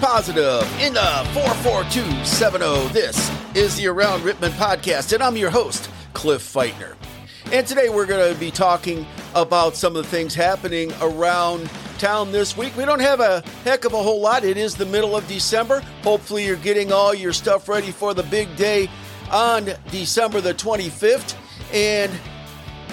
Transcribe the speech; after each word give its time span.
Positive 0.00 0.62
in 0.80 0.94
the 0.94 1.28
44270. 1.32 2.92
This 2.92 3.30
is 3.54 3.76
the 3.76 3.86
Around 3.86 4.20
Rittman 4.20 4.50
podcast, 4.50 5.12
and 5.12 5.22
I'm 5.22 5.36
your 5.36 5.50
host, 5.50 5.88
Cliff 6.12 6.42
Feitner. 6.42 6.94
And 7.52 7.66
today 7.66 7.88
we're 7.88 8.06
going 8.06 8.32
to 8.32 8.38
be 8.38 8.50
talking 8.50 9.06
about 9.34 9.76
some 9.76 9.96
of 9.96 10.04
the 10.04 10.08
things 10.10 10.34
happening 10.34 10.92
around 11.00 11.70
town 11.98 12.32
this 12.32 12.56
week. 12.56 12.76
We 12.76 12.84
don't 12.84 13.00
have 13.00 13.20
a 13.20 13.42
heck 13.64 13.84
of 13.84 13.92
a 13.92 14.02
whole 14.02 14.20
lot. 14.20 14.44
It 14.44 14.56
is 14.56 14.74
the 14.74 14.86
middle 14.86 15.16
of 15.16 15.26
December. 15.28 15.80
Hopefully, 16.02 16.46
you're 16.46 16.56
getting 16.56 16.92
all 16.92 17.14
your 17.14 17.32
stuff 17.32 17.68
ready 17.68 17.90
for 17.90 18.14
the 18.14 18.24
big 18.24 18.54
day 18.56 18.90
on 19.30 19.70
December 19.90 20.40
the 20.40 20.54
25th. 20.54 21.36
And 21.72 22.12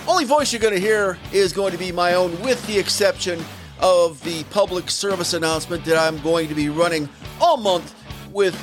only 0.08 0.26
voice 0.26 0.54
you're 0.54 0.62
going 0.62 0.74
to 0.76 0.80
hear 0.80 1.18
is 1.32 1.52
going 1.54 1.72
to 1.72 1.78
be 1.78 1.92
my 1.92 2.14
own, 2.14 2.40
with 2.42 2.66
the 2.68 2.78
exception 2.78 3.44
of 3.82 4.24
the 4.24 4.44
public 4.46 4.90
service 4.90 5.34
announcement 5.34 5.84
that 5.86 5.98
I'm 5.98 6.20
going 6.22 6.48
to 6.48 6.56
be 6.56 6.70
running 6.70 7.10
all 7.40 7.58
month 7.58 7.96
with 8.32 8.56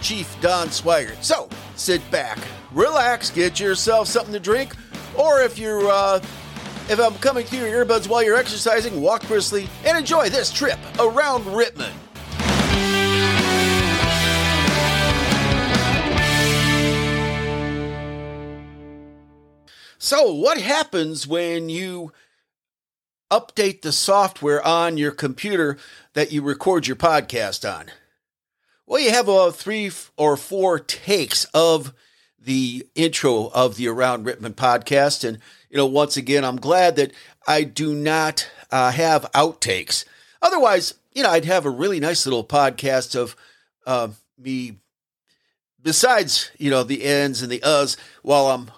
Chief 0.00 0.34
Don 0.40 0.68
Swigert. 0.68 1.22
So 1.22 1.48
sit 1.76 2.08
back, 2.10 2.38
relax, 2.72 3.30
get 3.30 3.58
yourself 3.60 4.08
something 4.08 4.32
to 4.32 4.40
drink, 4.40 4.74
or 5.16 5.40
if 5.40 5.58
you're 5.58 5.88
uh, 5.88 6.20
if 6.88 6.98
I'm 6.98 7.14
coming 7.16 7.44
through 7.46 7.68
your 7.68 7.84
earbuds 7.84 8.08
while 8.08 8.22
you're 8.22 8.36
exercising, 8.36 9.00
walk 9.00 9.26
briskly 9.26 9.68
and 9.84 9.96
enjoy 9.96 10.28
this 10.28 10.52
trip 10.52 10.78
around 10.98 11.44
Rittman. 11.44 11.92
So, 19.98 20.32
what 20.32 20.60
happens 20.60 21.28
when 21.28 21.68
you 21.68 22.12
update 23.32 23.80
the 23.80 23.92
software 23.92 24.64
on 24.64 24.98
your 24.98 25.10
computer 25.10 25.78
that 26.12 26.30
you 26.32 26.42
record 26.42 26.86
your 26.86 26.96
podcast 26.96 27.66
on? 27.68 27.86
Well, 28.86 29.00
you 29.00 29.10
have 29.10 29.26
about 29.26 29.56
three 29.56 29.90
or 30.18 30.36
four 30.36 30.78
takes 30.78 31.46
of 31.46 31.94
the 32.38 32.86
intro 32.94 33.46
of 33.54 33.76
the 33.76 33.88
Around 33.88 34.26
Rittman 34.26 34.54
podcast. 34.54 35.26
And, 35.26 35.38
you 35.70 35.78
know, 35.78 35.86
once 35.86 36.18
again, 36.18 36.44
I'm 36.44 36.56
glad 36.56 36.96
that 36.96 37.12
I 37.48 37.64
do 37.64 37.94
not 37.94 38.50
uh, 38.70 38.90
have 38.90 39.30
outtakes. 39.32 40.04
Otherwise, 40.42 40.94
you 41.14 41.22
know, 41.22 41.30
I'd 41.30 41.46
have 41.46 41.64
a 41.64 41.70
really 41.70 42.00
nice 42.00 42.26
little 42.26 42.44
podcast 42.44 43.16
of 43.16 43.34
uh, 43.86 44.08
me, 44.36 44.76
besides, 45.82 46.50
you 46.58 46.70
know, 46.70 46.82
the 46.82 47.04
ends 47.04 47.40
and 47.40 47.50
the 47.50 47.60
uhs 47.60 47.96
while 48.22 48.48
I'm 48.48 48.70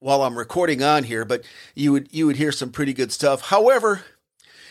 while 0.00 0.22
I'm 0.22 0.38
recording 0.38 0.82
on 0.82 1.04
here, 1.04 1.24
but 1.24 1.42
you 1.74 1.92
would 1.92 2.08
you 2.12 2.26
would 2.26 2.36
hear 2.36 2.52
some 2.52 2.70
pretty 2.70 2.92
good 2.92 3.12
stuff. 3.12 3.42
However, 3.42 4.02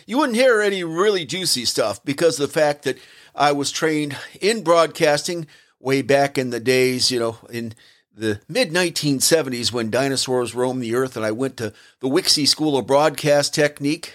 you 0.06 0.17
wouldn't 0.17 0.38
hear 0.38 0.61
any 0.61 0.83
really 0.83 1.25
juicy 1.25 1.66
stuff 1.66 2.03
because 2.03 2.39
of 2.39 2.47
the 2.47 2.59
fact 2.59 2.83
that 2.83 2.97
I 3.36 3.52
was 3.52 3.72
trained 3.72 4.16
in 4.39 4.64
broadcasting 4.64 5.48
way 5.80 6.02
back 6.02 6.38
in 6.38 6.50
the 6.50 6.59
days, 6.59 7.11
you 7.11 7.20
know, 7.20 7.38
in 7.50 7.73
the 8.14 8.42
mid 8.48 8.72
1970s 8.72 9.72
when 9.72 9.92
dinosaurs 9.92 10.55
roamed 10.55 10.81
the 10.81 10.95
earth, 10.95 11.16
and 11.16 11.25
I 11.25 11.31
went 11.31 11.58
to 11.58 11.73
the 12.00 12.09
WIXY 12.09 12.48
School 12.48 12.78
of 12.78 12.88
Broadcast 12.88 13.53
Technique. 13.53 14.14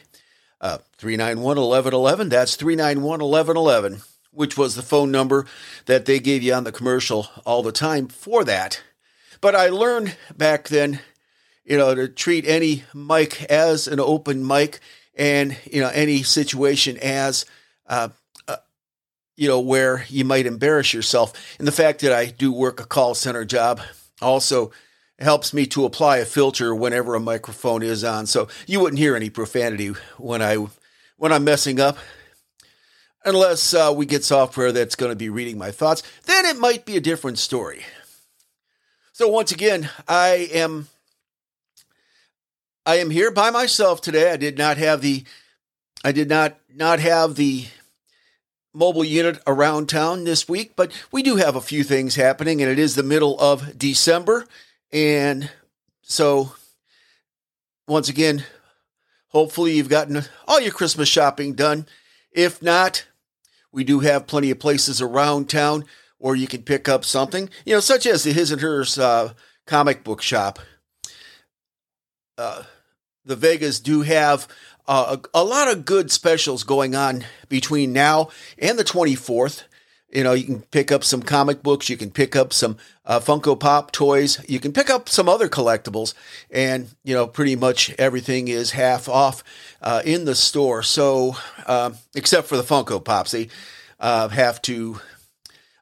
Uh, 0.61 0.79
391 0.97 1.57
1111. 1.57 2.29
That's 2.29 2.55
391 2.55 3.19
1111, 3.19 4.03
which 4.31 4.57
was 4.57 4.77
the 4.77 4.83
phone 4.83 5.11
number 5.11 5.45
that 5.87 6.05
they 6.05 6.21
gave 6.21 6.45
you 6.45 6.55
on 6.55 6.63
the 6.63 6.71
commercial 6.71 7.27
all 7.45 7.65
the 7.65 7.73
time 7.73 8.07
for 8.07 8.45
that. 8.45 8.81
But 9.43 9.57
I 9.57 9.69
learned 9.71 10.17
back 10.35 10.69
then, 10.69 11.01
you 11.65 11.77
know, 11.77 11.95
to 11.95 12.09
treat 12.09 12.47
any 12.47 12.85
mic 12.95 13.43
as 13.51 13.89
an 13.89 14.01
open 14.01 14.47
mic 14.47 14.79
and, 15.17 15.59
you 15.71 15.83
know, 15.83 15.91
any 15.93 16.23
situation 16.23 16.97
as, 16.99 17.45
uh, 17.89 18.11
uh, 18.47 18.57
you 19.37 19.49
know, 19.49 19.59
where 19.61 20.07
you 20.09 20.25
might 20.25 20.47
embarrass 20.47 20.95
yourself. 20.95 21.33
And 21.59 21.67
the 21.67 21.73
fact 21.73 22.01
that 22.03 22.13
I 22.13 22.27
do 22.27 22.53
work 22.53 22.81
a 22.81 22.87
call 22.87 23.15
center 23.15 23.45
job 23.45 23.81
also 24.23 24.71
helps 25.19 25.53
me 25.53 25.67
to 25.67 25.85
apply 25.85 26.19
a 26.19 26.25
filter 26.25 26.73
whenever 26.73 27.17
a 27.17 27.21
microphone 27.21 27.83
is 27.83 28.05
on. 28.05 28.27
So 28.27 28.47
you 28.69 28.79
wouldn't 28.79 29.01
hear 29.01 29.17
any 29.17 29.29
profanity 29.29 29.89
when 30.19 30.41
I 30.41 30.67
when 31.17 31.33
I'm 31.33 31.45
messing 31.45 31.81
up. 31.81 31.99
Unless 33.25 33.75
uh, 33.75 33.93
we 33.95 34.07
get 34.07 34.25
software 34.25 34.73
that's 34.73 34.97
going 34.97 35.11
to 35.11 35.17
be 35.17 35.29
reading 35.29 35.59
my 35.59 35.73
thoughts, 35.73 36.03
then 36.27 36.45
it 36.45 36.59
might 36.59 36.85
be 36.85 36.97
a 36.97 37.01
different 37.01 37.39
story. 37.39 37.83
So 39.23 39.29
once 39.29 39.53
again, 39.53 39.89
I 40.09 40.49
am 40.53 40.89
I 42.85 42.97
am 42.97 43.09
here 43.09 43.31
by 43.31 43.51
myself 43.51 44.01
today. 44.01 44.33
I 44.33 44.37
did 44.37 44.59
not 44.59 44.79
have 44.79 45.01
the 45.01 45.23
I 46.03 46.11
did 46.11 46.29
not 46.29 46.59
not 46.75 46.99
have 46.99 47.37
the 47.37 47.67
mobile 48.75 49.05
unit 49.05 49.41
around 49.47 49.89
town 49.89 50.25
this 50.25 50.49
week, 50.49 50.73
but 50.75 50.91
we 51.13 51.23
do 51.23 51.37
have 51.37 51.55
a 51.55 51.61
few 51.61 51.85
things 51.85 52.17
happening 52.17 52.61
and 52.61 52.69
it 52.69 52.81
is 52.81 52.97
the 52.97 53.05
middle 53.05 53.39
of 53.39 53.79
December 53.79 54.45
and 54.93 55.49
so 56.03 56.57
once 57.87 58.09
again, 58.09 58.45
hopefully 59.29 59.77
you've 59.77 59.89
gotten 59.89 60.25
all 60.49 60.61
your 60.61 60.73
Christmas 60.73 61.09
shopping 61.09 61.53
done. 61.53 61.87
If 62.33 62.61
not, 62.61 63.07
we 63.71 63.85
do 63.85 64.01
have 64.01 64.27
plenty 64.27 64.51
of 64.51 64.59
places 64.59 65.01
around 65.01 65.49
town 65.49 65.85
or 66.23 66.37
you 66.37 66.47
can 66.47 66.63
pick 66.63 66.89
up 66.89 67.05
something, 67.05 67.51
you 67.67 67.75
know, 67.75 67.81
such 67.81 68.07
as 68.07 68.23
the 68.23 68.33
His 68.33 68.53
and 68.53 68.63
Hers 68.63 68.97
uh, 68.97 69.35
comic 69.67 70.05
book 70.05 70.23
shop. 70.23 70.61
Uh, 72.39 72.63
the 73.25 73.37
Vegas 73.37 73.81
do 73.81 74.03
have 74.03 74.49
uh, 74.87 75.17
a, 75.35 75.41
a, 75.41 75.45
lot 75.45 75.69
of 75.69 75.85
good 75.85 76.11
specials 76.11 76.65
going 76.65 76.95
on 76.95 77.25
between 77.49 77.93
now 77.93 78.31
and 78.57 78.79
the 78.79 78.85
24th. 78.85 79.65
You 80.13 80.23
know, 80.23 80.33
you 80.33 80.45
can 80.45 80.61
pick 80.61 80.93
up 80.93 81.03
some 81.03 81.23
comic 81.23 81.63
books, 81.63 81.89
you 81.89 81.97
can 81.97 82.11
pick 82.11 82.37
up 82.37 82.53
some 82.53 82.77
uh, 83.05 83.19
Funko 83.19 83.59
Pop 83.59 83.91
toys, 83.93 84.45
you 84.49 84.61
can 84.61 84.73
pick 84.73 84.91
up 84.91 85.09
some 85.09 85.29
other 85.29 85.49
collectibles, 85.49 86.15
and, 86.51 86.89
you 87.03 87.15
know, 87.15 87.27
pretty 87.27 87.57
much 87.57 87.95
everything 87.99 88.49
is 88.49 88.73
half 88.73 89.09
off 89.09 89.43
uh, 89.81 90.03
in 90.05 90.25
the 90.25 90.35
store. 90.35 90.83
So, 90.83 91.37
um, 91.67 91.97
except 92.15 92.47
for 92.47 92.57
the 92.57 92.63
Funko 92.63 93.03
Pops, 93.03 93.33
they 93.33 93.49
uh, 93.99 94.29
have 94.29 94.61
to 94.63 95.01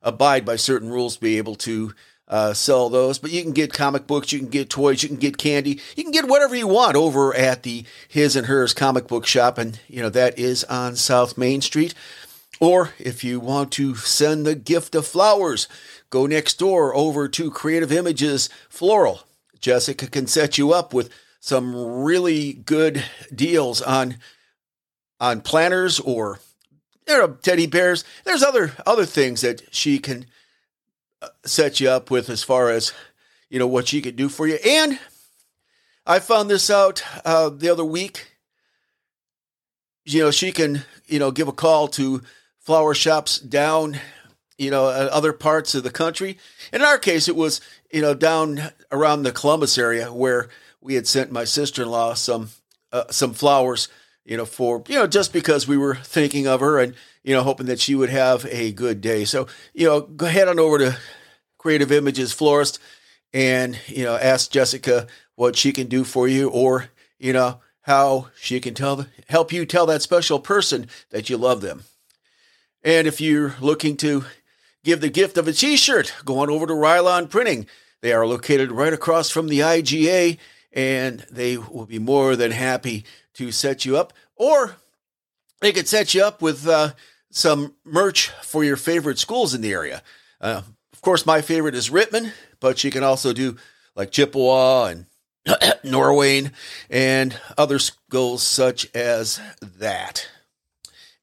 abide 0.03 0.45
by 0.45 0.57
certain 0.57 0.91
rules 0.91 1.17
to 1.17 1.21
be 1.21 1.39
able 1.39 1.55
to 1.57 1.95
uh, 2.29 2.55
sell 2.55 2.89
those. 2.89 3.19
But 3.19 3.33
you 3.33 3.43
can 3.43 3.53
get 3.53 3.73
comic 3.73 4.07
books, 4.07 4.33
you 4.33 4.39
can 4.39 4.49
get 4.49 4.71
toys, 4.71 5.03
you 5.03 5.09
can 5.09 5.19
get 5.19 5.37
candy, 5.37 5.81
you 5.97 6.05
can 6.05 6.13
get 6.13 6.29
whatever 6.29 6.55
you 6.55 6.69
want 6.69 6.97
over 6.97 7.35
at 7.35 7.65
the 7.65 7.85
His 8.09 8.37
and 8.37 8.47
Hers 8.47 8.73
comic 8.73 9.09
book 9.09 9.27
shop, 9.27 9.59
and 9.59 9.79
you 9.89 10.01
know 10.01 10.11
that 10.11 10.39
is 10.39 10.65
on 10.65 10.97
South 10.97 11.37
Main 11.37 11.61
Street. 11.61 11.95
Or 12.61 12.93
if 12.99 13.25
you 13.25 13.41
want 13.41 13.73
to 13.73 13.95
send 13.97 14.47
the 14.47 14.55
gift 14.55 14.95
of 14.95 15.07
flowers, 15.07 15.67
go 16.11 16.27
next 16.27 16.59
door 16.59 16.95
over 16.95 17.27
to 17.27 17.51
Creative 17.51 17.91
Images 17.91 18.51
Floral. 18.69 19.23
Jessica 19.61 20.07
can 20.07 20.27
set 20.27 20.59
you 20.59 20.73
up 20.73 20.95
with 20.95 21.11
some 21.41 21.75
really 21.75 22.53
good 22.53 23.03
deals 23.35 23.83
on 23.83 24.17
on 25.19 25.41
planners 25.41 26.01
or 26.01 26.41
there 27.11 27.23
are 27.23 27.29
teddy 27.29 27.67
bears. 27.67 28.05
There's 28.25 28.43
other 28.43 28.73
other 28.87 29.05
things 29.05 29.41
that 29.41 29.63
she 29.75 29.99
can 29.99 30.27
uh, 31.21 31.29
set 31.45 31.81
you 31.81 31.91
up 31.91 32.11
with 32.11 32.31
as 32.31 32.43
far 32.43 32.71
as 32.71 32.93
you 33.49 33.59
know 33.59 33.67
what 33.67 33.89
she 33.89 34.01
can 34.01 34.17
do 34.17 34.29
for 34.29 34.47
you. 34.47 34.59
And 34.65 34.99
I 36.07 36.21
found 36.21 36.49
this 36.49 36.71
out 36.71 37.03
uh, 37.25 37.51
the 37.51 37.69
other 37.69 37.85
week. 37.85 38.29
You 40.05 40.25
know, 40.25 40.31
she 40.31 40.53
can 40.53 40.83
you 41.07 41.19
know 41.19 41.31
give 41.31 41.49
a 41.49 41.53
call 41.53 41.89
to 41.89 42.23
flower 42.61 42.95
shops 42.95 43.39
down 43.39 43.99
you 44.57 44.71
know 44.71 44.87
other 44.87 45.33
parts 45.33 45.75
of 45.75 45.83
the 45.83 45.91
country. 45.91 46.39
In 46.73 46.83
our 46.83 46.99
case, 46.99 47.29
it 47.29 47.37
was 47.37 47.61
you 47.93 48.03
know 48.03 48.15
down 48.15 48.71
around 48.93 49.25
the 49.25 49.33
Columbus 49.33 49.77
area 49.79 50.13
where 50.13 50.49
we 50.81 50.95
had 50.95 51.07
sent 51.07 51.33
my 51.33 51.45
sister 51.45 51.83
in 51.83 51.91
law 51.91 52.15
some 52.15 52.51
uh, 52.93 53.05
some 53.11 53.35
flowers 53.35 53.89
you 54.25 54.37
know, 54.37 54.45
for, 54.45 54.83
you 54.87 54.95
know, 54.95 55.07
just 55.09 55.33
because 55.33 55.67
we 55.67 55.77
were 55.77 55.97
thinking 55.97 56.47
of 56.47 56.61
her 56.61 56.79
and, 56.79 56.95
you 57.23 57.35
know, 57.35 57.43
hoping 57.43 57.67
that 57.67 57.81
she 57.81 57.95
would 57.95 58.11
have 58.11 58.47
a 58.47 58.73
good 58.73 59.01
day. 59.01 59.25
So, 59.25 59.47
you 59.75 59.87
know, 59.87 60.01
go 60.01 60.27
ahead 60.27 60.49
on 60.49 60.59
over 60.59 60.79
to 60.79 60.99
Creative 61.59 61.93
Images 61.93 62.33
Florist 62.33 62.79
and, 63.33 63.79
you 63.87 64.05
know, 64.05 64.17
ask 64.17 64.51
Jessica 64.51 65.07
what 65.37 65.57
she 65.57 65.73
can 65.73 65.87
do 65.87 66.05
for 66.05 66.27
you 66.27 66.49
or, 66.49 66.91
you 67.19 67.33
know, 67.33 67.61
how 67.83 68.29
she 68.41 68.61
can 68.61 68.75
tell 68.75 69.07
help 69.29 69.53
you 69.53 69.65
tell 69.67 69.87
that 69.87 70.03
special 70.03 70.39
person 70.39 70.87
that 71.11 71.31
you 71.31 71.37
love 71.37 71.61
them. 71.61 71.85
And 72.83 73.07
if 73.07 73.21
you're 73.21 73.55
looking 73.61 73.97
to 73.99 74.25
give 74.85 75.01
the 75.01 75.11
gift 75.11 75.37
of 75.37 75.47
a 75.47 75.53
t-shirt, 75.53 76.15
go 76.25 76.39
on 76.39 76.51
over 76.51 76.67
to 76.67 76.73
Rylon 76.73 77.29
Printing. 77.29 77.67
They 78.01 78.13
are 78.13 78.27
located 78.27 78.73
right 78.73 78.93
across 78.93 79.31
from 79.31 79.49
the 79.49 79.61
IGA 79.61 80.39
and 80.73 81.21
they 81.31 81.57
will 81.57 81.87
be 81.87 81.99
more 81.99 82.37
than 82.37 82.53
happy 82.53 83.05
to 83.35 83.51
set 83.53 83.85
you 83.85 83.97
up, 83.97 84.13
or 84.37 84.77
they 85.61 85.73
could 85.73 85.89
set 85.89 86.15
you 86.15 86.25
up 86.25 86.43
with 86.43 86.67
uh, 86.67 86.93
some 87.31 87.75
merch 87.85 88.29
for 88.43 88.65
your 88.65 88.77
favorite 88.77 89.19
schools 89.19 89.55
in 89.55 89.61
the 89.61 89.73
area. 89.73 90.03
Uh, 90.41 90.63
of 90.93 91.01
course, 91.01 91.25
my 91.25 91.41
favorite 91.41 91.75
is 91.75 91.91
Rittman, 91.91 92.33
but 92.61 92.85
you 92.85 92.91
can 92.91 93.03
also 93.03 93.33
do 93.33 93.57
like 93.95 94.11
Chippewa 94.11 94.87
and 94.87 95.07
Norwayne 95.85 96.53
and 96.89 97.39
other 97.57 97.79
schools 97.79 98.43
such 98.43 98.95
as 98.95 99.41
that. 99.63 100.29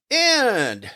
And 0.10 0.90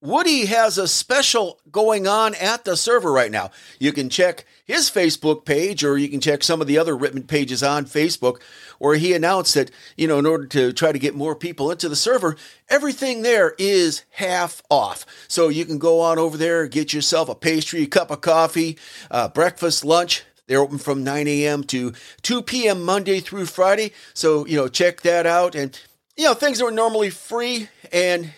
Woody 0.00 0.46
has 0.46 0.78
a 0.78 0.88
special 0.88 1.60
going 1.70 2.06
on 2.06 2.34
at 2.34 2.64
the 2.64 2.76
server 2.76 3.12
right 3.12 3.30
now. 3.30 3.50
You 3.78 3.92
can 3.92 4.08
check 4.08 4.44
his 4.64 4.90
Facebook 4.90 5.44
page 5.44 5.82
or 5.82 5.98
you 5.98 6.08
can 6.08 6.20
check 6.20 6.42
some 6.42 6.60
of 6.60 6.66
the 6.66 6.78
other 6.78 6.94
Rittman 6.94 7.26
pages 7.26 7.62
on 7.62 7.84
Facebook 7.84 8.40
where 8.78 8.96
he 8.96 9.12
announced 9.12 9.54
that, 9.54 9.70
you 9.96 10.06
know, 10.06 10.18
in 10.18 10.26
order 10.26 10.46
to 10.46 10.72
try 10.72 10.92
to 10.92 10.98
get 10.98 11.14
more 11.14 11.34
people 11.34 11.70
into 11.70 11.88
the 11.88 11.96
server, 11.96 12.36
everything 12.68 13.22
there 13.22 13.54
is 13.58 14.04
half 14.10 14.62
off. 14.70 15.04
So 15.28 15.48
you 15.48 15.64
can 15.64 15.78
go 15.78 16.00
on 16.00 16.18
over 16.18 16.36
there, 16.36 16.66
get 16.66 16.92
yourself 16.92 17.28
a 17.28 17.34
pastry, 17.34 17.82
a 17.82 17.86
cup 17.86 18.10
of 18.10 18.20
coffee, 18.20 18.78
uh, 19.10 19.28
breakfast, 19.28 19.84
lunch. 19.84 20.24
They're 20.46 20.60
open 20.60 20.78
from 20.78 21.04
9 21.04 21.28
a.m. 21.28 21.64
to 21.64 21.92
2 22.22 22.42
p.m. 22.42 22.84
Monday 22.84 23.20
through 23.20 23.46
Friday. 23.46 23.92
So, 24.14 24.46
you 24.46 24.56
know, 24.56 24.68
check 24.68 25.02
that 25.02 25.26
out. 25.26 25.54
And, 25.54 25.78
you 26.16 26.24
know, 26.24 26.34
things 26.34 26.60
are 26.60 26.70
normally 26.70 27.10
free 27.10 27.68
and 27.92 28.32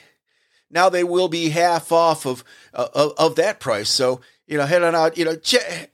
now 0.70 0.88
they 0.88 1.05
will 1.05 1.29
be 1.29 1.50
half 1.50 1.93
off 1.93 2.27
of, 2.27 2.44
uh, 2.73 2.88
of, 2.94 3.12
of 3.17 3.37
that 3.37 3.61
price. 3.61 3.88
So, 3.88 4.20
you 4.47 4.59
know, 4.59 4.67
head 4.67 4.82
on 4.82 4.94
out, 4.94 5.17
you 5.17 5.25
know, 5.25 5.37
check, 5.37 5.91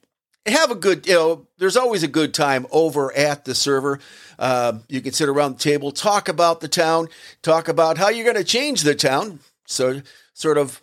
have 0.47 0.71
a 0.71 0.75
good, 0.75 1.07
you 1.07 1.15
know, 1.15 1.47
there's 1.59 1.77
always 1.77 2.03
a 2.03 2.09
good 2.09 2.33
time 2.33 2.67
over 2.71 3.15
at 3.17 3.45
the 3.45 3.55
server. 3.55 4.01
Uh, 4.39 4.79
you 4.89 5.01
can 5.01 5.13
sit 5.13 5.29
around 5.29 5.53
the 5.53 5.63
table, 5.63 5.93
talk 5.93 6.29
about 6.29 6.61
the 6.61 6.69
town, 6.69 7.09
talk 7.43 7.69
about 7.69 7.99
how 7.99 8.09
you're 8.09 8.25
going 8.25 8.37
to 8.37 8.45
change 8.45 8.83
the 8.83 8.95
town. 8.95 9.41
So, 9.67 10.01
sort 10.33 10.59
of 10.59 10.81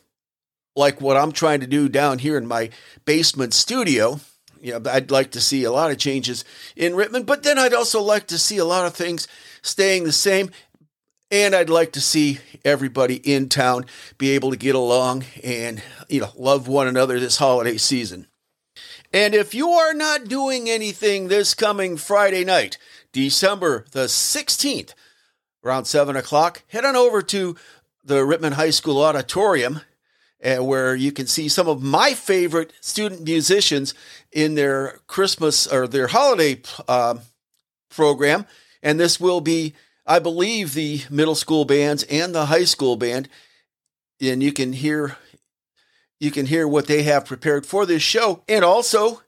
like 0.76 1.02
what 1.02 1.18
I'm 1.18 1.32
trying 1.32 1.60
to 1.62 1.68
do 1.68 1.90
down 1.90 2.20
here 2.20 2.38
in 2.38 2.48
my 2.48 2.70
basement 3.06 3.54
studio. 3.54 4.20
You 4.62 4.80
know, 4.80 4.92
I'd 4.92 5.12
like 5.12 5.32
to 5.32 5.42
see 5.42 5.64
a 5.64 5.72
lot 5.72 5.92
of 5.92 5.98
changes 5.98 6.46
in 6.76 6.94
Rittman, 6.94 7.26
but 7.26 7.44
then 7.44 7.58
I'd 7.58 7.74
also 7.74 8.02
like 8.02 8.28
to 8.28 8.38
see 8.38 8.58
a 8.58 8.66
lot 8.66 8.86
of 8.86 8.94
things 8.94 9.28
staying 9.62 10.04
the 10.04 10.12
same. 10.12 10.52
And 11.30 11.54
I'd 11.54 11.70
like 11.70 11.92
to 11.94 12.02
see 12.02 12.40
everybody 12.64 13.16
in 13.16 13.50
town 13.50 13.86
be 14.18 14.32
able 14.32 14.52
to 14.52 14.58
get 14.58 14.76
along 14.76 15.26
and, 15.44 15.82
you 16.08 16.22
know, 16.22 16.32
love 16.38 16.70
one 16.70 16.88
another 16.88 17.20
this 17.20 17.38
holiday 17.38 17.78
season. 17.78 18.28
And 19.14 19.34
if 19.34 19.54
you 19.54 19.70
are 19.70 19.94
not 19.94 20.28
doing 20.28 20.70
anything 20.70 21.28
this 21.28 21.54
coming 21.54 21.98
Friday 21.98 22.44
night, 22.44 22.78
December 23.12 23.86
the 23.92 24.06
16th, 24.06 24.94
around 25.64 25.86
7 25.86 26.16
o'clock, 26.16 26.64
head 26.68 26.86
on 26.86 26.96
over 26.96 27.22
to 27.22 27.56
the 28.04 28.20
Rittman 28.20 28.54
High 28.54 28.70
School 28.70 29.02
Auditorium 29.02 29.82
uh, 30.44 30.58
where 30.58 30.96
you 30.96 31.12
can 31.12 31.28
see 31.28 31.48
some 31.48 31.68
of 31.68 31.82
my 31.82 32.14
favorite 32.14 32.72
student 32.82 33.24
musicians 33.24 33.94
in 34.32 34.56
their 34.56 35.00
Christmas 35.08 35.68
or 35.68 35.88
their 35.88 36.08
holiday 36.08 36.62
uh, 36.88 37.16
program. 37.90 38.46
And 38.84 39.00
this 39.00 39.20
will 39.20 39.42
be, 39.42 39.74
I 40.06 40.20
believe, 40.20 40.74
the 40.74 41.02
middle 41.10 41.36
school 41.36 41.66
bands 41.66 42.04
and 42.04 42.36
the 42.36 42.48
high 42.48 42.66
school 42.66 42.98
band. 42.98 43.30
And 44.22 44.44
you 44.44 44.52
can 44.52 44.74
hear 44.74 45.18
you 46.20 46.32
can 46.32 46.46
hear 46.46 46.68
what 46.68 46.88
they 46.88 47.04
have 47.04 47.26
prepared 47.26 47.66
for 47.66 47.86
this 47.86 48.02
show. 48.02 48.44
And 48.48 48.64
also, 48.64 49.22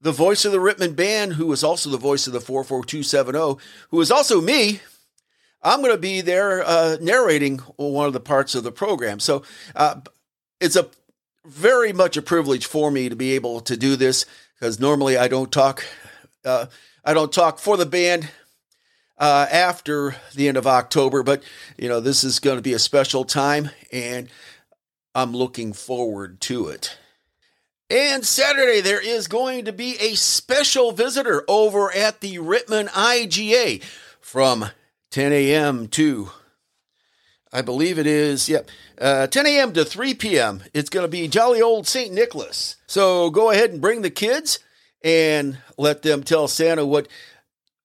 the 0.00 0.12
voice 0.12 0.44
of 0.44 0.52
the 0.52 0.58
Rittman 0.58 0.96
Band, 0.96 1.34
who 1.34 1.52
is 1.52 1.62
also 1.62 1.90
the 1.90 1.98
voice 1.98 2.26
of 2.26 2.32
the 2.32 2.40
44270, 2.40 3.62
who 3.90 4.00
is 4.00 4.10
also 4.10 4.40
me. 4.40 4.80
I'm 5.62 5.80
going 5.80 5.92
to 5.92 5.98
be 5.98 6.22
there 6.22 6.64
uh, 6.66 6.96
narrating 7.02 7.58
one 7.76 8.06
of 8.06 8.14
the 8.14 8.20
parts 8.20 8.54
of 8.54 8.64
the 8.64 8.72
program. 8.72 9.20
So 9.20 9.42
uh, 9.76 10.00
it's 10.58 10.76
a 10.76 10.88
very 11.44 11.92
much 11.92 12.16
a 12.16 12.22
privilege 12.22 12.66
for 12.66 12.90
me 12.90 13.08
to 13.08 13.16
be 13.16 13.32
able 13.32 13.60
to 13.60 13.76
do 13.76 13.96
this 13.96 14.24
because 14.54 14.80
normally 14.80 15.16
I 15.18 15.28
don't 15.28 15.52
talk. 15.52 15.84
Uh, 16.44 16.66
I 17.04 17.12
don't 17.12 17.32
talk 17.32 17.58
for 17.58 17.76
the 17.76 17.86
band 17.86 18.30
uh, 19.18 19.46
after 19.50 20.16
the 20.34 20.48
end 20.48 20.56
of 20.56 20.66
October, 20.66 21.22
but 21.22 21.42
you 21.76 21.88
know 21.88 22.00
this 22.00 22.24
is 22.24 22.40
going 22.40 22.56
to 22.56 22.62
be 22.62 22.72
a 22.72 22.78
special 22.78 23.24
time, 23.24 23.70
and 23.92 24.28
I'm 25.14 25.32
looking 25.32 25.72
forward 25.72 26.40
to 26.42 26.68
it. 26.68 26.96
And 27.88 28.24
Saturday, 28.24 28.80
there 28.80 29.04
is 29.04 29.26
going 29.26 29.64
to 29.64 29.72
be 29.72 29.96
a 29.98 30.14
special 30.14 30.92
visitor 30.92 31.44
over 31.48 31.92
at 31.92 32.20
the 32.20 32.36
Rittman 32.36 32.88
IGA 32.88 33.82
from 34.20 34.66
10 35.10 35.32
a.m. 35.32 35.88
to, 35.88 36.30
I 37.52 37.62
believe 37.62 37.98
it 37.98 38.06
is, 38.06 38.48
yep, 38.48 38.68
uh, 39.00 39.26
10 39.26 39.46
a.m. 39.46 39.72
to 39.72 39.84
3 39.84 40.14
p.m. 40.14 40.62
It's 40.72 40.90
going 40.90 41.04
to 41.04 41.10
be 41.10 41.26
jolly 41.26 41.60
old 41.60 41.88
St. 41.88 42.12
Nicholas. 42.14 42.76
So 42.86 43.28
go 43.30 43.50
ahead 43.50 43.70
and 43.70 43.80
bring 43.80 44.02
the 44.02 44.10
kids 44.10 44.60
and 45.02 45.58
let 45.76 46.02
them 46.02 46.22
tell 46.22 46.46
Santa 46.46 46.86
what 46.86 47.08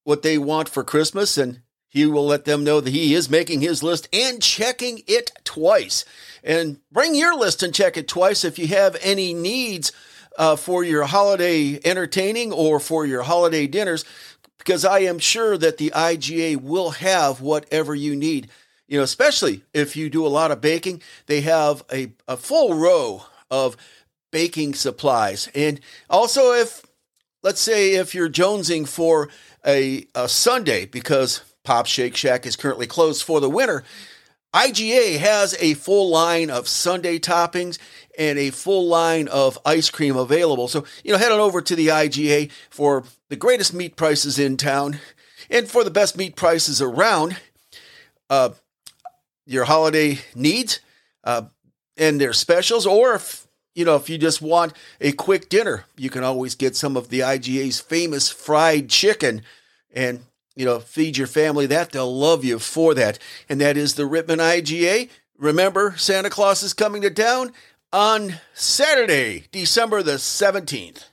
what 0.03 0.21
they 0.21 0.37
want 0.37 0.69
for 0.69 0.83
Christmas, 0.83 1.35
and 1.35 1.61
he 1.89 2.05
will 2.05 2.27
let 2.27 2.45
them 2.45 2.63
know 2.63 2.79
that 2.79 2.91
he 2.91 3.15
is 3.15 3.27
making 3.27 3.61
his 3.61 3.81
list 3.81 4.07
and 4.13 4.39
checking 4.39 5.01
it 5.07 5.31
twice. 5.43 6.05
And 6.45 6.77
bring 6.91 7.15
your 7.15 7.35
list 7.35 7.63
and 7.63 7.73
check 7.73 7.97
it 7.97 8.07
twice 8.07 8.45
if 8.45 8.59
you 8.59 8.67
have 8.67 8.95
any 9.01 9.33
needs 9.33 9.91
uh, 10.37 10.55
for 10.55 10.83
your 10.83 11.05
holiday 11.05 11.79
entertaining 11.83 12.53
or 12.53 12.79
for 12.79 13.03
your 13.03 13.23
holiday 13.23 13.65
dinners, 13.65 14.05
because 14.59 14.85
I 14.85 14.99
am 14.99 15.17
sure 15.17 15.57
that 15.57 15.77
the 15.77 15.89
IGA 15.89 16.61
will 16.61 16.91
have 16.91 17.41
whatever 17.41 17.95
you 17.95 18.15
need. 18.15 18.49
You 18.87 18.99
know, 18.99 19.03
especially 19.03 19.63
if 19.73 19.95
you 19.95 20.07
do 20.07 20.25
a 20.25 20.29
lot 20.29 20.51
of 20.51 20.61
baking, 20.61 21.01
they 21.25 21.41
have 21.41 21.83
a, 21.91 22.11
a 22.27 22.37
full 22.37 22.75
row 22.75 23.23
of 23.49 23.75
baking 24.31 24.75
supplies. 24.75 25.49
And 25.55 25.79
also, 26.11 26.53
if 26.53 26.85
let's 27.41 27.61
say 27.61 27.95
if 27.95 28.13
you're 28.13 28.29
jonesing 28.29 28.87
for 28.87 29.29
a, 29.65 30.05
a 30.13 30.29
sundae 30.29 30.85
because 30.85 31.41
Pop 31.63 31.87
Shake 31.87 32.15
Shack 32.15 32.45
is 32.45 32.55
currently 32.55 32.85
closed 32.85 33.23
for 33.23 33.39
the 33.39 33.49
winter, 33.49 33.83
IGA 34.55 35.17
has 35.17 35.53
a 35.59 35.73
full 35.73 36.09
line 36.09 36.49
of 36.49 36.69
sundae 36.69 37.19
toppings 37.19 37.77
and 38.17 38.39
a 38.39 38.51
full 38.51 38.87
line 38.87 39.27
of 39.27 39.59
ice 39.65 39.89
cream 39.89 40.15
available. 40.15 40.69
So, 40.69 40.85
you 41.03 41.11
know, 41.11 41.17
head 41.17 41.33
on 41.33 41.41
over 41.41 41.61
to 41.61 41.75
the 41.75 41.87
IGA 41.87 42.49
for 42.69 43.03
the 43.27 43.35
greatest 43.35 43.73
meat 43.73 43.97
prices 43.97 44.39
in 44.39 44.55
town 44.55 44.99
and 45.49 45.67
for 45.67 45.83
the 45.83 45.91
best 45.91 46.17
meat 46.17 46.37
prices 46.37 46.81
around 46.81 47.35
uh, 48.29 48.51
your 49.45 49.65
holiday 49.65 50.19
needs 50.33 50.79
uh, 51.25 51.43
and 51.97 52.21
their 52.21 52.31
specials. 52.31 52.87
Or 52.87 53.15
if, 53.15 53.47
you 53.73 53.83
know, 53.83 53.97
if 53.97 54.09
you 54.09 54.17
just 54.17 54.41
want 54.41 54.71
a 55.01 55.11
quick 55.11 55.49
dinner, 55.49 55.83
you 55.97 56.09
can 56.09 56.23
always 56.23 56.55
get 56.55 56.77
some 56.77 56.95
of 56.95 57.09
the 57.09 57.19
IGA's 57.19 57.81
famous 57.81 58.29
fried 58.29 58.89
chicken 58.89 59.41
and 59.93 60.21
you 60.55 60.65
know, 60.65 60.79
feed 60.79 61.17
your 61.17 61.27
family 61.27 61.65
that. 61.67 61.91
They'll 61.91 62.17
love 62.17 62.43
you 62.43 62.59
for 62.59 62.93
that. 62.93 63.19
And 63.49 63.59
that 63.61 63.77
is 63.77 63.95
the 63.95 64.03
Rittman 64.03 64.37
IGA. 64.37 65.09
Remember, 65.37 65.95
Santa 65.97 66.29
Claus 66.29 66.63
is 66.63 66.73
coming 66.73 67.01
to 67.01 67.09
town 67.09 67.51
on 67.91 68.35
Saturday, 68.53 69.45
December 69.51 70.01
the 70.01 70.13
17th. 70.13 71.05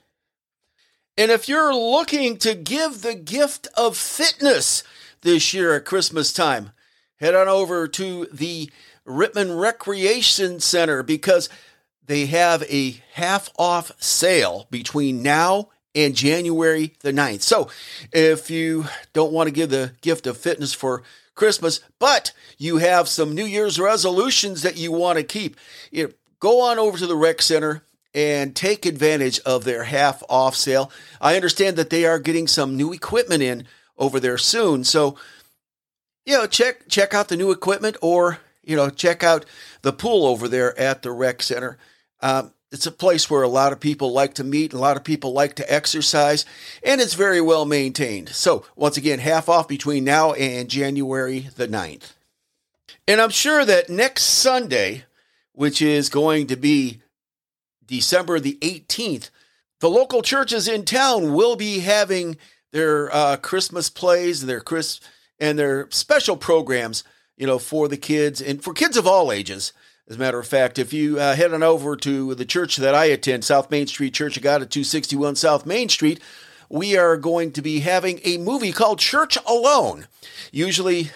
And 1.18 1.30
if 1.30 1.48
you're 1.48 1.74
looking 1.74 2.38
to 2.38 2.54
give 2.54 3.02
the 3.02 3.14
gift 3.14 3.68
of 3.76 3.96
fitness 3.96 4.82
this 5.20 5.52
year 5.52 5.74
at 5.74 5.84
Christmas 5.84 6.32
time, 6.32 6.70
head 7.16 7.34
on 7.34 7.48
over 7.48 7.86
to 7.88 8.26
the 8.32 8.70
Rittman 9.06 9.60
Recreation 9.60 10.60
Center 10.60 11.02
because 11.02 11.48
they 12.06 12.26
have 12.26 12.62
a 12.64 13.02
half 13.12 13.50
off 13.58 13.92
sale 14.02 14.66
between 14.70 15.22
now 15.22 15.68
and 15.94 16.14
January 16.14 16.94
the 17.00 17.12
9th. 17.12 17.42
So 17.42 17.68
if 18.12 18.50
you 18.50 18.86
don't 19.12 19.32
want 19.32 19.48
to 19.48 19.52
give 19.52 19.70
the 19.70 19.92
gift 20.00 20.26
of 20.26 20.36
fitness 20.36 20.72
for 20.72 21.02
Christmas, 21.34 21.80
but 21.98 22.32
you 22.58 22.78
have 22.78 23.08
some 23.08 23.34
New 23.34 23.44
Year's 23.44 23.78
resolutions 23.78 24.62
that 24.62 24.76
you 24.76 24.92
want 24.92 25.18
to 25.18 25.24
keep, 25.24 25.56
you 25.90 26.04
know, 26.04 26.12
go 26.40 26.60
on 26.62 26.78
over 26.78 26.98
to 26.98 27.06
the 27.06 27.16
rec 27.16 27.40
center 27.42 27.82
and 28.14 28.54
take 28.54 28.84
advantage 28.84 29.40
of 29.40 29.64
their 29.64 29.84
half 29.84 30.22
off 30.28 30.54
sale. 30.54 30.90
I 31.20 31.36
understand 31.36 31.76
that 31.76 31.90
they 31.90 32.04
are 32.04 32.18
getting 32.18 32.46
some 32.46 32.76
new 32.76 32.92
equipment 32.92 33.42
in 33.42 33.66
over 33.96 34.20
there 34.20 34.38
soon. 34.38 34.84
So, 34.84 35.16
you 36.26 36.36
know, 36.36 36.46
check 36.46 36.88
check 36.88 37.14
out 37.14 37.28
the 37.28 37.36
new 37.36 37.50
equipment 37.50 37.96
or, 38.02 38.38
you 38.62 38.76
know, 38.76 38.90
check 38.90 39.22
out 39.22 39.46
the 39.82 39.92
pool 39.92 40.26
over 40.26 40.48
there 40.48 40.78
at 40.78 41.02
the 41.02 41.10
rec 41.10 41.42
center. 41.42 41.78
Um, 42.20 42.52
it's 42.72 42.86
a 42.86 42.90
place 42.90 43.28
where 43.28 43.42
a 43.42 43.48
lot 43.48 43.72
of 43.72 43.80
people 43.80 44.12
like 44.12 44.34
to 44.34 44.44
meet, 44.44 44.72
a 44.72 44.78
lot 44.78 44.96
of 44.96 45.04
people 45.04 45.32
like 45.32 45.54
to 45.56 45.72
exercise, 45.72 46.46
and 46.82 47.00
it's 47.00 47.14
very 47.14 47.40
well 47.40 47.66
maintained. 47.66 48.30
So, 48.30 48.64
once 48.74 48.96
again, 48.96 49.18
half 49.18 49.48
off 49.48 49.68
between 49.68 50.04
now 50.04 50.32
and 50.32 50.70
January 50.70 51.50
the 51.54 51.68
9th. 51.68 52.14
And 53.06 53.20
I'm 53.20 53.30
sure 53.30 53.64
that 53.64 53.90
next 53.90 54.22
Sunday, 54.22 55.04
which 55.52 55.82
is 55.82 56.08
going 56.08 56.46
to 56.46 56.56
be 56.56 57.02
December 57.84 58.40
the 58.40 58.58
18th, 58.62 59.28
the 59.80 59.90
local 59.90 60.22
churches 60.22 60.66
in 60.66 60.84
town 60.84 61.34
will 61.34 61.56
be 61.56 61.80
having 61.80 62.38
their 62.72 63.14
uh, 63.14 63.36
Christmas 63.36 63.90
plays, 63.90 64.46
their 64.46 64.60
Chris 64.60 64.98
and 65.38 65.58
their 65.58 65.90
special 65.90 66.36
programs, 66.36 67.04
you 67.36 67.46
know, 67.46 67.58
for 67.58 67.88
the 67.88 67.96
kids 67.96 68.40
and 68.40 68.62
for 68.62 68.72
kids 68.72 68.96
of 68.96 69.06
all 69.06 69.32
ages. 69.32 69.72
As 70.08 70.16
a 70.16 70.18
matter 70.18 70.38
of 70.38 70.46
fact, 70.46 70.78
if 70.78 70.92
you 70.92 71.18
uh, 71.18 71.34
head 71.34 71.54
on 71.54 71.62
over 71.62 71.96
to 71.96 72.34
the 72.34 72.44
church 72.44 72.76
that 72.76 72.94
I 72.94 73.06
attend, 73.06 73.44
South 73.44 73.70
Main 73.70 73.86
Street 73.86 74.12
Church 74.12 74.36
of 74.36 74.42
God 74.42 74.60
at 74.60 74.70
261 74.70 75.36
South 75.36 75.64
Main 75.64 75.88
Street, 75.88 76.20
we 76.68 76.96
are 76.96 77.16
going 77.16 77.52
to 77.52 77.62
be 77.62 77.80
having 77.80 78.20
a 78.24 78.38
movie 78.38 78.72
called 78.72 78.98
Church 78.98 79.38
Alone. 79.46 80.08
Usually, 80.50 81.10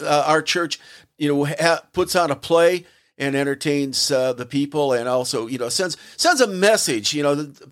uh, 0.00 0.24
our 0.26 0.42
church, 0.42 0.78
you 1.16 1.32
know, 1.32 1.44
ha- 1.44 1.82
puts 1.92 2.14
on 2.14 2.30
a 2.30 2.36
play 2.36 2.84
and 3.16 3.34
entertains 3.34 4.10
uh, 4.10 4.34
the 4.34 4.44
people, 4.44 4.92
and 4.92 5.08
also 5.08 5.46
you 5.46 5.58
know 5.58 5.70
sends 5.70 5.96
sends 6.16 6.40
a 6.40 6.46
message. 6.46 7.14
You 7.14 7.22
know. 7.22 7.34
The, 7.34 7.68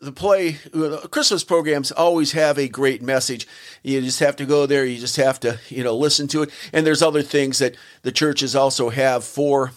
the 0.00 0.12
play 0.12 0.58
christmas 1.10 1.42
programs 1.42 1.90
always 1.90 2.32
have 2.32 2.58
a 2.58 2.68
great 2.68 3.02
message. 3.02 3.46
You 3.82 4.00
just 4.00 4.20
have 4.20 4.36
to 4.36 4.44
go 4.44 4.66
there. 4.66 4.84
You 4.84 4.98
just 4.98 5.16
have 5.16 5.40
to 5.40 5.58
you 5.68 5.82
know 5.82 5.96
listen 5.96 6.28
to 6.28 6.42
it. 6.42 6.50
And 6.72 6.86
there's 6.86 7.02
other 7.02 7.22
things 7.22 7.58
that 7.58 7.76
the 8.02 8.12
churches 8.12 8.54
also 8.54 8.90
have 8.90 9.24
for 9.24 9.72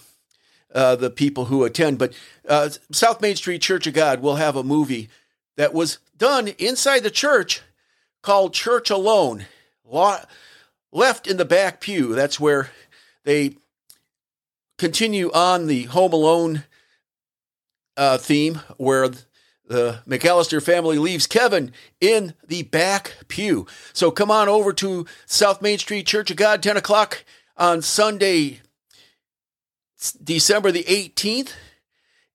uh, 0.74 0.96
the 0.96 1.10
people 1.10 1.46
who 1.46 1.64
attend. 1.64 1.98
But 1.98 2.12
uh, 2.48 2.70
south 2.92 3.20
main 3.20 3.36
street 3.36 3.62
church 3.62 3.86
of 3.86 3.94
god 3.94 4.20
will 4.20 4.36
have 4.36 4.56
a 4.56 4.62
movie 4.62 5.08
that 5.56 5.72
was 5.72 5.98
done 6.16 6.48
inside 6.58 7.02
the 7.02 7.10
church 7.10 7.62
called 8.22 8.54
church 8.54 8.90
alone. 8.90 9.46
Left 10.92 11.26
in 11.26 11.36
the 11.36 11.44
back 11.44 11.80
pew. 11.80 12.14
That's 12.14 12.38
where 12.38 12.70
they 13.24 13.56
continue 14.78 15.30
on 15.32 15.66
the 15.66 15.84
home 15.84 16.12
alone 16.12 16.64
uh, 17.96 18.18
theme 18.18 18.60
where 18.76 19.08
the 19.66 20.00
McCallister 20.06 20.62
family 20.62 20.98
leaves 20.98 21.26
Kevin 21.26 21.72
in 22.00 22.34
the 22.46 22.62
back 22.62 23.16
pew. 23.28 23.66
So 23.92 24.10
come 24.10 24.30
on 24.30 24.48
over 24.48 24.72
to 24.74 25.06
South 25.26 25.62
Main 25.62 25.78
Street 25.78 26.06
Church 26.06 26.30
of 26.30 26.36
God, 26.36 26.62
10 26.62 26.76
o'clock 26.76 27.24
on 27.56 27.82
Sunday, 27.82 28.60
December 30.22 30.70
the 30.70 30.84
18th. 30.84 31.52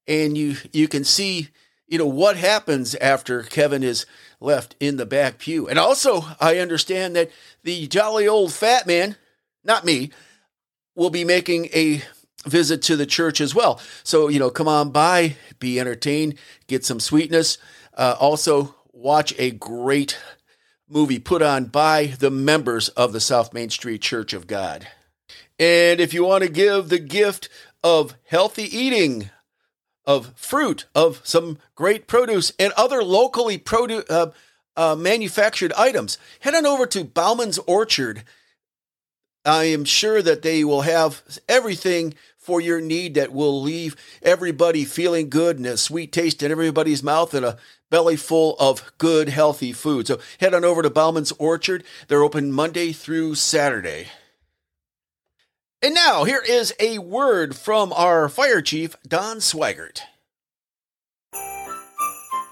And 0.08 0.36
you, 0.36 0.56
you 0.72 0.88
can 0.88 1.04
see, 1.04 1.48
you 1.86 1.98
know, 1.98 2.06
what 2.06 2.36
happens 2.36 2.94
after 2.96 3.44
Kevin 3.44 3.84
is 3.84 4.06
left 4.40 4.74
in 4.80 4.96
the 4.96 5.06
back 5.06 5.38
pew. 5.38 5.68
And 5.68 5.78
also, 5.78 6.24
I 6.40 6.58
understand 6.58 7.14
that 7.14 7.30
the 7.62 7.86
jolly 7.86 8.26
old 8.26 8.52
fat 8.52 8.86
man, 8.86 9.16
not 9.62 9.84
me, 9.84 10.10
will 10.96 11.10
be 11.10 11.24
making 11.24 11.66
a 11.66 12.02
visit 12.46 12.82
to 12.82 12.96
the 12.96 13.06
church 13.06 13.40
as 13.40 13.54
well. 13.54 13.80
So, 14.02 14.28
you 14.28 14.38
know, 14.38 14.50
come 14.50 14.68
on 14.68 14.90
by, 14.90 15.36
be 15.58 15.78
entertained, 15.78 16.36
get 16.66 16.84
some 16.84 17.00
sweetness. 17.00 17.58
Uh, 17.94 18.16
also, 18.18 18.74
watch 18.92 19.34
a 19.38 19.50
great 19.50 20.18
movie 20.88 21.18
put 21.18 21.42
on 21.42 21.66
by 21.66 22.06
the 22.06 22.30
members 22.30 22.88
of 22.90 23.12
the 23.12 23.20
South 23.20 23.52
Main 23.52 23.70
Street 23.70 24.02
Church 24.02 24.32
of 24.32 24.46
God. 24.46 24.88
And 25.58 26.00
if 26.00 26.14
you 26.14 26.24
want 26.24 26.42
to 26.42 26.50
give 26.50 26.88
the 26.88 26.98
gift 26.98 27.48
of 27.84 28.14
healthy 28.24 28.64
eating, 28.64 29.30
of 30.06 30.32
fruit, 30.34 30.86
of 30.94 31.20
some 31.22 31.58
great 31.74 32.06
produce, 32.06 32.52
and 32.58 32.72
other 32.76 33.04
locally 33.04 33.58
produ- 33.58 34.10
uh, 34.10 34.30
uh, 34.76 34.96
manufactured 34.96 35.72
items, 35.74 36.18
head 36.40 36.54
on 36.54 36.66
over 36.66 36.86
to 36.86 37.04
Bauman's 37.04 37.58
Orchard. 37.58 38.24
I 39.44 39.64
am 39.64 39.84
sure 39.84 40.20
that 40.22 40.42
they 40.42 40.64
will 40.64 40.82
have 40.82 41.22
everything 41.48 42.14
for 42.40 42.60
your 42.60 42.80
need 42.80 43.14
that 43.14 43.32
will 43.32 43.60
leave 43.60 43.94
everybody 44.22 44.84
feeling 44.84 45.28
good 45.28 45.58
and 45.58 45.66
a 45.66 45.76
sweet 45.76 46.10
taste 46.10 46.42
in 46.42 46.50
everybody's 46.50 47.02
mouth 47.02 47.34
and 47.34 47.44
a 47.44 47.58
belly 47.90 48.16
full 48.16 48.56
of 48.58 48.92
good, 48.98 49.28
healthy 49.28 49.72
food. 49.72 50.06
So 50.06 50.18
head 50.40 50.54
on 50.54 50.64
over 50.64 50.82
to 50.82 50.90
Bauman's 50.90 51.32
Orchard. 51.32 51.84
They're 52.08 52.22
open 52.22 52.50
Monday 52.50 52.92
through 52.92 53.34
Saturday. 53.34 54.06
And 55.82 55.94
now, 55.94 56.24
here 56.24 56.42
is 56.46 56.74
a 56.78 56.98
word 56.98 57.56
from 57.56 57.92
our 57.94 58.28
fire 58.28 58.60
chief, 58.60 58.96
Don 59.06 59.38
Swigert. 59.38 60.02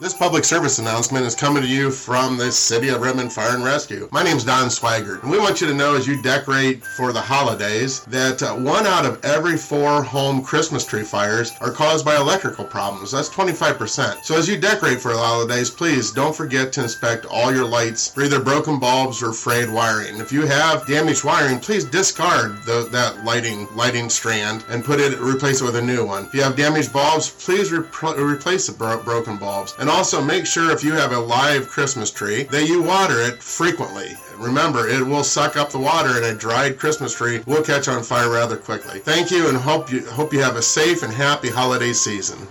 This 0.00 0.14
public 0.14 0.44
service 0.44 0.78
announcement 0.78 1.26
is 1.26 1.34
coming 1.34 1.60
to 1.60 1.68
you 1.68 1.90
from 1.90 2.36
the 2.36 2.52
City 2.52 2.90
of 2.90 3.00
Rittman 3.00 3.32
Fire 3.32 3.56
and 3.56 3.64
Rescue. 3.64 4.08
My 4.12 4.22
name 4.22 4.36
is 4.36 4.44
Don 4.44 4.68
Swigert, 4.68 5.24
and 5.24 5.30
we 5.32 5.40
want 5.40 5.60
you 5.60 5.66
to 5.66 5.74
know 5.74 5.96
as 5.96 6.06
you 6.06 6.22
decorate 6.22 6.84
for 6.84 7.12
the 7.12 7.20
holidays 7.20 8.04
that 8.04 8.40
uh, 8.40 8.54
one 8.54 8.86
out 8.86 9.04
of 9.04 9.24
every 9.24 9.56
four 9.56 10.04
home 10.04 10.40
Christmas 10.40 10.86
tree 10.86 11.02
fires 11.02 11.50
are 11.60 11.72
caused 11.72 12.04
by 12.04 12.14
electrical 12.14 12.64
problems. 12.64 13.10
That's 13.10 13.28
25%. 13.28 14.22
So 14.22 14.36
as 14.36 14.48
you 14.48 14.56
decorate 14.56 15.00
for 15.00 15.12
the 15.12 15.18
holidays, 15.18 15.68
please 15.68 16.12
don't 16.12 16.36
forget 16.36 16.72
to 16.74 16.82
inspect 16.84 17.26
all 17.26 17.52
your 17.52 17.66
lights 17.66 18.14
for 18.14 18.22
either 18.22 18.38
broken 18.38 18.78
bulbs 18.78 19.20
or 19.20 19.32
frayed 19.32 19.68
wiring. 19.68 20.20
If 20.20 20.30
you 20.30 20.46
have 20.46 20.86
damaged 20.86 21.24
wiring, 21.24 21.58
please 21.58 21.84
discard 21.84 22.62
the, 22.62 22.88
that 22.92 23.24
lighting 23.24 23.66
lighting 23.74 24.10
strand 24.10 24.64
and 24.68 24.84
put 24.84 25.00
it 25.00 25.18
replace 25.18 25.60
it 25.60 25.64
with 25.64 25.74
a 25.74 25.82
new 25.82 26.06
one. 26.06 26.26
If 26.26 26.34
you 26.34 26.42
have 26.42 26.54
damaged 26.54 26.92
bulbs, 26.92 27.30
please 27.30 27.72
replace 27.72 28.68
the 28.68 28.74
bro- 28.78 29.02
broken 29.02 29.36
bulbs. 29.38 29.74
And 29.80 29.87
and 29.88 29.96
also 29.96 30.20
make 30.20 30.44
sure 30.44 30.70
if 30.70 30.84
you 30.84 30.92
have 30.92 31.12
a 31.12 31.18
live 31.18 31.66
Christmas 31.66 32.10
tree 32.10 32.42
that 32.42 32.68
you 32.68 32.82
water 32.82 33.22
it 33.22 33.42
frequently. 33.42 34.10
Remember, 34.36 34.86
it 34.86 35.00
will 35.00 35.24
suck 35.24 35.56
up 35.56 35.70
the 35.70 35.78
water 35.78 36.10
and 36.16 36.26
a 36.26 36.34
dried 36.34 36.78
Christmas 36.78 37.14
tree 37.14 37.40
will 37.46 37.62
catch 37.62 37.88
on 37.88 38.02
fire 38.02 38.28
rather 38.28 38.58
quickly. 38.58 38.98
Thank 38.98 39.30
you 39.30 39.48
and 39.48 39.56
hope 39.56 39.90
you 39.90 40.04
hope 40.04 40.34
you 40.34 40.42
have 40.42 40.56
a 40.56 40.62
safe 40.62 41.02
and 41.02 41.10
happy 41.10 41.48
holiday 41.48 41.94
season. 41.94 42.46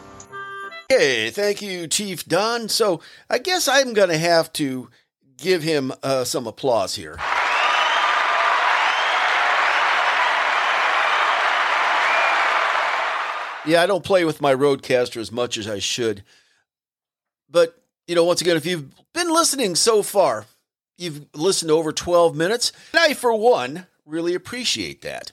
Hey, 0.90 1.30
thank 1.30 1.62
you, 1.62 1.86
Chief 1.86 2.26
Don. 2.26 2.70
So 2.70 3.02
I 3.30 3.38
guess 3.38 3.68
I'm 3.68 3.94
going 3.94 4.10
to 4.10 4.18
have 4.18 4.52
to 4.54 4.90
give 5.38 5.62
him 5.62 5.94
uh, 6.02 6.24
some 6.24 6.48
applause 6.48 6.96
here. 6.96 7.18
Yeah, 13.68 13.84
I 13.84 13.86
don't 13.86 14.04
play 14.04 14.26
with 14.26 14.42
my 14.42 14.56
RodeCaster 14.56 15.18
as 15.18 15.32
much 15.32 15.60
as 15.60 15.68
I 15.68 15.78
should. 15.78 16.24
But, 17.50 17.82
you 18.08 18.16
know, 18.16 18.24
once 18.24 18.42
again, 18.42 18.58
if 18.58 18.66
you've 18.66 18.90
been 19.14 19.32
listening 19.32 19.76
so 19.76 20.04
far, 20.04 20.46
you've 20.98 21.26
listened 21.34 21.70
to 21.70 21.76
over 21.76 21.92
12 21.92 22.36
minutes. 22.36 22.72
And 22.94 23.00
I, 23.00 23.14
for 23.14 23.34
one, 23.34 23.88
really 24.06 24.34
appreciate 24.34 25.02
that. 25.02 25.32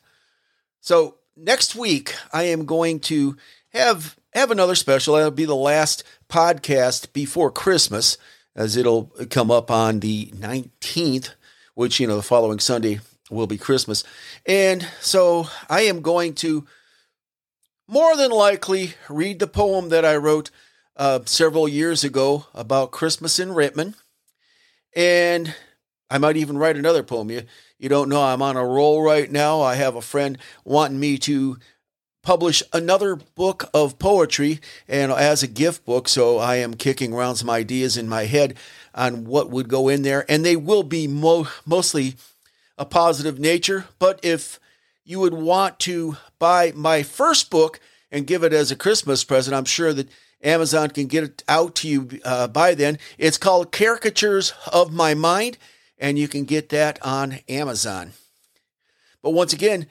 So 0.80 1.16
next 1.36 1.74
week, 1.74 2.14
I 2.32 2.44
am 2.44 2.66
going 2.66 3.00
to 3.00 3.36
have 3.72 4.16
have 4.34 4.50
another 4.50 4.74
special. 4.74 5.14
That'll 5.14 5.30
be 5.30 5.44
the 5.44 5.54
last 5.54 6.02
podcast 6.28 7.12
before 7.12 7.50
Christmas, 7.50 8.18
as 8.56 8.76
it'll 8.76 9.04
come 9.30 9.50
up 9.50 9.70
on 9.70 10.00
the 10.00 10.26
19th, 10.34 11.30
which, 11.74 12.00
you 12.00 12.06
know, 12.06 12.16
the 12.16 12.22
following 12.22 12.58
Sunday 12.58 13.00
will 13.30 13.46
be 13.46 13.58
Christmas. 13.58 14.04
And 14.44 14.86
so 15.00 15.48
I 15.70 15.82
am 15.82 16.02
going 16.02 16.34
to 16.34 16.66
more 17.86 18.16
than 18.16 18.30
likely 18.30 18.94
read 19.08 19.38
the 19.38 19.46
poem 19.46 19.90
that 19.90 20.04
I 20.04 20.16
wrote 20.16 20.50
uh, 20.96 21.20
several 21.24 21.68
years 21.68 22.04
ago 22.04 22.46
about 22.54 22.90
Christmas 22.90 23.38
in 23.38 23.50
Rittman. 23.50 23.94
And 24.94 25.54
I 26.10 26.18
might 26.18 26.36
even 26.36 26.58
write 26.58 26.76
another 26.76 27.02
poem. 27.02 27.30
You, 27.30 27.42
you 27.78 27.88
don't 27.88 28.08
know, 28.08 28.22
I'm 28.22 28.42
on 28.42 28.56
a 28.56 28.64
roll 28.64 29.02
right 29.02 29.30
now. 29.30 29.60
I 29.60 29.74
have 29.74 29.96
a 29.96 30.02
friend 30.02 30.38
wanting 30.64 31.00
me 31.00 31.18
to 31.18 31.58
publish 32.22 32.62
another 32.72 33.16
book 33.16 33.68
of 33.74 33.98
poetry 33.98 34.60
and 34.88 35.12
as 35.12 35.42
a 35.42 35.48
gift 35.48 35.84
book. 35.84 36.08
So 36.08 36.38
I 36.38 36.56
am 36.56 36.74
kicking 36.74 37.12
around 37.12 37.36
some 37.36 37.50
ideas 37.50 37.96
in 37.96 38.08
my 38.08 38.24
head 38.24 38.56
on 38.94 39.24
what 39.24 39.50
would 39.50 39.68
go 39.68 39.88
in 39.88 40.02
there. 40.02 40.24
And 40.28 40.44
they 40.44 40.56
will 40.56 40.84
be 40.84 41.06
mo- 41.06 41.48
mostly 41.66 42.14
a 42.78 42.84
positive 42.84 43.38
nature. 43.38 43.86
But 43.98 44.20
if 44.22 44.58
you 45.04 45.20
would 45.20 45.34
want 45.34 45.78
to 45.80 46.16
buy 46.38 46.72
my 46.74 47.02
first 47.02 47.50
book 47.50 47.78
and 48.10 48.26
give 48.26 48.42
it 48.42 48.52
as 48.52 48.70
a 48.70 48.76
Christmas 48.76 49.24
present, 49.24 49.54
I'm 49.54 49.64
sure 49.64 49.92
that 49.92 50.08
Amazon 50.42 50.90
can 50.90 51.06
get 51.06 51.24
it 51.24 51.44
out 51.48 51.74
to 51.76 51.88
you 51.88 52.08
uh, 52.24 52.48
by 52.48 52.74
then. 52.74 52.98
It's 53.18 53.38
called 53.38 53.72
Caricatures 53.72 54.52
of 54.72 54.92
My 54.92 55.14
Mind, 55.14 55.58
and 55.98 56.18
you 56.18 56.28
can 56.28 56.44
get 56.44 56.68
that 56.70 56.98
on 57.04 57.38
Amazon. 57.48 58.12
But 59.22 59.30
once 59.30 59.52
again, 59.52 59.86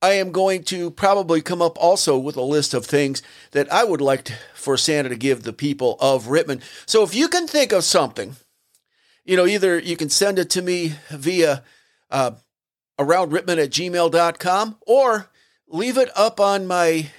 I 0.00 0.12
am 0.12 0.32
going 0.32 0.64
to 0.64 0.90
probably 0.90 1.40
come 1.40 1.62
up 1.62 1.78
also 1.78 2.18
with 2.18 2.36
a 2.36 2.42
list 2.42 2.74
of 2.74 2.84
things 2.84 3.22
that 3.52 3.72
I 3.72 3.84
would 3.84 4.02
like 4.02 4.24
to, 4.24 4.34
for 4.54 4.76
Santa 4.76 5.08
to 5.08 5.16
give 5.16 5.42
the 5.42 5.52
people 5.52 5.96
of 5.98 6.26
Rittman. 6.26 6.60
So 6.84 7.02
if 7.02 7.14
you 7.14 7.26
can 7.26 7.46
think 7.46 7.72
of 7.72 7.84
something, 7.84 8.36
you 9.24 9.36
know, 9.36 9.46
either 9.46 9.78
you 9.78 9.96
can 9.96 10.10
send 10.10 10.38
it 10.38 10.50
to 10.50 10.62
me 10.62 10.92
via 11.08 11.64
uh, 12.10 12.32
aroundrittman 12.98 13.62
at 13.62 13.70
gmail.com 13.70 14.76
or 14.86 15.30
leave 15.66 15.96
it 15.96 16.10
up 16.14 16.38
on 16.38 16.66
my 16.66 17.10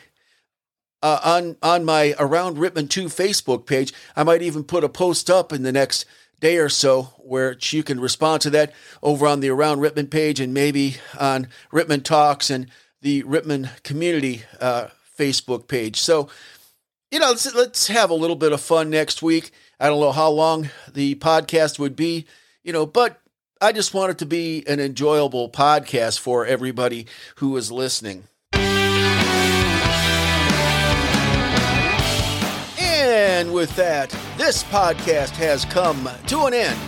uh, 1.06 1.20
on 1.24 1.56
on 1.62 1.86
my 1.86 2.16
Around 2.18 2.58
Rittman 2.58 2.90
2 2.90 3.06
Facebook 3.06 3.68
page. 3.68 3.94
I 4.16 4.24
might 4.24 4.42
even 4.42 4.64
put 4.64 4.84
a 4.84 4.90
post 4.90 5.30
up 5.30 5.54
in 5.54 5.62
the 5.62 5.72
next 5.72 6.04
day 6.40 6.58
or 6.58 6.68
so 6.68 7.04
where 7.20 7.56
you 7.62 7.84
can 7.84 8.00
respond 8.00 8.42
to 8.42 8.50
that 8.50 8.74
over 9.04 9.28
on 9.28 9.40
the 9.40 9.50
Around 9.50 9.82
Rittman 9.82 10.10
page 10.10 10.40
and 10.40 10.52
maybe 10.52 10.98
on 11.20 11.48
Rittman 11.72 12.04
Talks 12.04 12.50
and 12.50 12.72
the 13.04 13.22
Rittman 13.22 13.84
Community 13.84 14.44
uh, 14.60 14.88
Facebook 15.18 15.68
page. 15.68 16.02
So, 16.02 16.28
you 17.12 17.20
know, 17.20 17.30
let's, 17.30 17.54
let's 17.54 17.88
have 17.88 18.10
a 18.10 18.16
little 18.16 18.36
bit 18.36 18.52
of 18.52 18.60
fun 18.60 18.90
next 18.90 19.22
week. 19.22 19.52
I 19.80 19.90
don't 19.90 20.00
know 20.00 20.12
how 20.12 20.32
long 20.32 20.72
the 20.92 21.14
podcast 21.16 21.78
would 21.78 21.96
be, 21.96 22.26
you 22.64 22.74
know, 22.74 22.88
but 22.88 23.22
I 23.62 23.74
just 23.74 23.94
want 23.94 24.10
it 24.10 24.18
to 24.18 24.26
be 24.26 24.64
an 24.68 24.80
enjoyable 24.80 25.52
podcast 25.52 26.18
for 26.18 26.48
everybody 26.48 27.06
who 27.36 27.56
is 27.58 27.72
listening. 27.72 28.24
And 33.36 33.52
with 33.54 33.76
that, 33.76 34.18
this 34.38 34.64
podcast 34.64 35.32
has 35.32 35.66
come 35.66 36.10
to 36.28 36.46
an 36.46 36.54
end. 36.54 36.80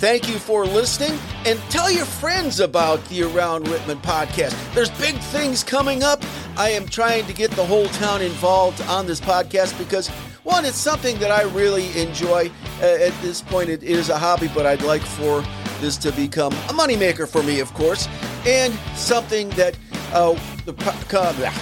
Thank 0.00 0.28
you 0.28 0.40
for 0.40 0.66
listening 0.66 1.16
and 1.46 1.60
tell 1.70 1.92
your 1.92 2.04
friends 2.04 2.58
about 2.58 3.04
the 3.04 3.22
Around 3.22 3.66
Rittman 3.66 4.02
podcast. 4.02 4.56
There's 4.74 4.90
big 4.98 5.16
things 5.30 5.62
coming 5.62 6.02
up. 6.02 6.20
I 6.56 6.70
am 6.70 6.88
trying 6.88 7.24
to 7.26 7.32
get 7.32 7.52
the 7.52 7.64
whole 7.64 7.86
town 7.86 8.20
involved 8.20 8.80
on 8.88 9.06
this 9.06 9.20
podcast 9.20 9.78
because, 9.78 10.08
one, 10.42 10.64
it's 10.64 10.76
something 10.76 11.20
that 11.20 11.30
I 11.30 11.42
really 11.42 11.96
enjoy. 11.96 12.50
Uh, 12.80 12.86
at 12.86 13.14
this 13.22 13.40
point, 13.40 13.68
it 13.68 13.84
is 13.84 14.08
a 14.08 14.18
hobby, 14.18 14.50
but 14.52 14.66
I'd 14.66 14.82
like 14.82 15.02
for 15.02 15.44
this 15.80 15.96
to 15.98 16.10
become 16.10 16.52
a 16.52 16.72
moneymaker 16.72 17.28
for 17.28 17.44
me, 17.44 17.60
of 17.60 17.72
course, 17.74 18.08
and 18.44 18.74
something 18.96 19.50
that 19.50 19.78
uh, 20.12 20.32
the, 20.64 20.72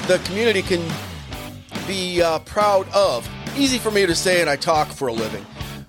the 0.09 0.19
community 0.25 0.63
can 0.63 0.83
be 1.87 2.23
uh, 2.23 2.39
proud 2.39 2.89
of. 2.95 3.29
Easy 3.57 3.79
for 3.79 3.91
me 3.91 4.07
to 4.07 4.15
say, 4.15 4.41
and 4.41 4.49
I 4.49 4.57
talk 4.57 4.89
for 4.89 5.09
a 5.09 5.13
living. 5.13 5.45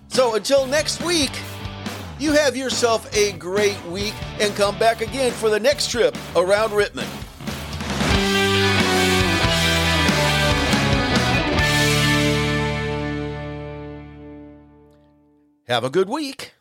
So 0.09 0.35
until 0.35 0.65
next 0.65 1.01
week, 1.03 1.31
you 2.19 2.33
have 2.33 2.55
yourself 2.55 3.11
a 3.15 3.31
great 3.33 3.81
week 3.85 4.13
and 4.39 4.53
come 4.55 4.77
back 4.77 5.01
again 5.01 5.31
for 5.31 5.49
the 5.49 5.59
next 5.59 5.89
trip 5.89 6.15
around 6.35 6.71
Rittman. 6.71 7.07
Have 15.67 15.83
a 15.85 15.89
good 15.89 16.09
week. 16.09 16.53